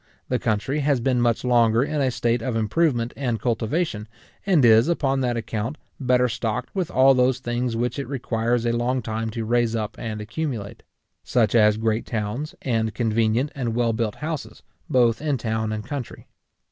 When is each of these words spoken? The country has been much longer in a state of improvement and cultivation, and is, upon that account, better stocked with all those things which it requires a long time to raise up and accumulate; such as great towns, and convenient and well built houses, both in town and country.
The 0.29 0.39
country 0.39 0.79
has 0.79 0.99
been 0.99 1.21
much 1.21 1.43
longer 1.43 1.83
in 1.83 2.01
a 2.01 2.09
state 2.09 2.41
of 2.41 2.55
improvement 2.55 3.13
and 3.15 3.39
cultivation, 3.39 4.07
and 4.47 4.65
is, 4.65 4.87
upon 4.87 5.21
that 5.21 5.37
account, 5.37 5.77
better 5.99 6.27
stocked 6.27 6.73
with 6.73 6.89
all 6.89 7.13
those 7.13 7.37
things 7.37 7.75
which 7.75 7.99
it 7.99 8.07
requires 8.09 8.65
a 8.65 8.71
long 8.73 9.03
time 9.03 9.29
to 9.29 9.45
raise 9.45 9.75
up 9.75 9.95
and 9.99 10.19
accumulate; 10.19 10.81
such 11.23 11.53
as 11.53 11.77
great 11.77 12.07
towns, 12.07 12.55
and 12.63 12.95
convenient 12.95 13.51
and 13.53 13.75
well 13.75 13.93
built 13.93 14.15
houses, 14.15 14.63
both 14.89 15.21
in 15.21 15.37
town 15.37 15.71
and 15.71 15.85
country. 15.85 16.25